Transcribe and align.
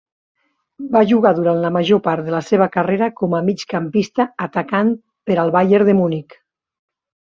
Va 0.93 1.01
jugar 1.11 1.31
durant 1.39 1.59
la 1.65 1.71
major 1.75 2.01
part 2.07 2.25
de 2.29 2.33
la 2.35 2.41
seva 2.47 2.67
carrera 2.77 3.11
com 3.19 3.35
a 3.35 3.43
migcampista 3.51 4.27
atacant 4.47 4.91
per 5.31 5.39
al 5.45 5.55
Bayern 5.59 5.91
de 5.91 5.97
Munic. 6.01 6.39